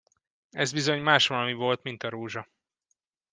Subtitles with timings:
[0.51, 2.47] Ez bizony másvalami volt, mint a rózsa!